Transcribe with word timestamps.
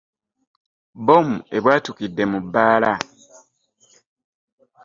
Bbomu 0.97 1.35
ebwatukidde 1.57 2.23
mu 2.31 2.39
bbaala. 2.45 2.93